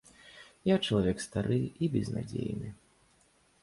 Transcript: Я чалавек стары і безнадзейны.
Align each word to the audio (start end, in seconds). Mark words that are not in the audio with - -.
Я 0.69 0.75
чалавек 0.87 1.21
стары 1.27 1.61
і 1.83 1.93
безнадзейны. 1.99 2.77